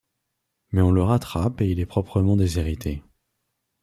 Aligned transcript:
Mais 0.71 0.81
on 0.81 0.89
le 0.89 1.03
rattrape 1.03 1.61
et 1.61 1.69
il 1.69 1.79
est 1.79 1.85
proprement 1.85 2.35
déshérité. 2.35 3.03